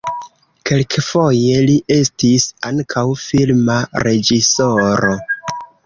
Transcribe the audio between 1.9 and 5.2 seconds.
estis ankaŭ filma reĝisoro.